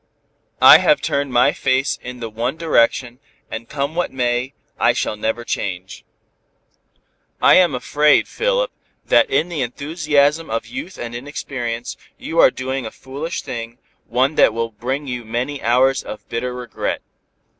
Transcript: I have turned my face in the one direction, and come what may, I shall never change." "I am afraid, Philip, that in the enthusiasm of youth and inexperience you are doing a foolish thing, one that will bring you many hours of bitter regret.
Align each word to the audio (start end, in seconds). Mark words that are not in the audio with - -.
I 0.63 0.79
have 0.79 0.99
turned 0.99 1.31
my 1.31 1.51
face 1.53 1.99
in 2.01 2.21
the 2.21 2.29
one 2.31 2.57
direction, 2.57 3.19
and 3.51 3.69
come 3.69 3.93
what 3.93 4.11
may, 4.11 4.55
I 4.79 4.93
shall 4.93 5.15
never 5.15 5.43
change." 5.45 6.03
"I 7.39 7.53
am 7.57 7.75
afraid, 7.75 8.27
Philip, 8.27 8.71
that 9.05 9.29
in 9.29 9.47
the 9.47 9.61
enthusiasm 9.61 10.49
of 10.49 10.65
youth 10.65 10.97
and 10.97 11.13
inexperience 11.13 11.97
you 12.17 12.39
are 12.39 12.49
doing 12.49 12.87
a 12.87 12.89
foolish 12.89 13.43
thing, 13.43 13.77
one 14.07 14.33
that 14.41 14.55
will 14.55 14.71
bring 14.71 15.05
you 15.05 15.23
many 15.23 15.61
hours 15.61 16.01
of 16.01 16.27
bitter 16.29 16.51
regret. 16.51 17.03